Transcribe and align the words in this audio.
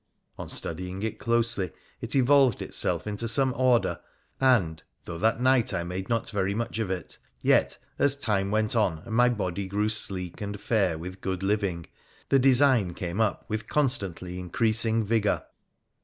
On 0.35 0.49
studying 0.49 1.03
it 1.03 1.19
closely 1.19 1.69
it 2.01 2.15
evolved 2.15 2.63
itself 2.63 3.05
into 3.05 3.27
some 3.27 3.53
order, 3.55 3.99
and, 4.39 4.81
though 5.03 5.19
that 5.19 5.39
night 5.39 5.75
I 5.75 5.83
made 5.83 6.09
not 6.09 6.31
very 6.31 6.55
much 6.55 6.79
of 6.79 6.89
it, 6.89 7.19
yet, 7.43 7.77
as 7.99 8.15
time 8.15 8.49
went 8.49 8.75
on 8.75 9.03
and 9.05 9.13
my 9.13 9.29
body 9.29 9.67
grew 9.67 9.89
sleek 9.89 10.41
and 10.41 10.59
fair 10.59 10.97
with 10.97 11.21
good 11.21 11.43
living, 11.43 11.85
the 12.29 12.39
design 12.39 12.95
came 12.95 13.21
up 13.21 13.45
with 13.47 13.67
constantly 13.67 14.39
increasing 14.39 15.03
vigour. 15.03 15.45